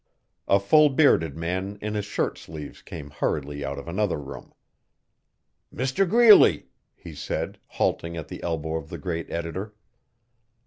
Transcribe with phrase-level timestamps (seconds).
[0.47, 4.51] A full bearded man in his shirt sleeves came hurriedly out of another room.
[5.71, 9.75] 'Mr Greeley,' he said, halting at the elbow of the great editor.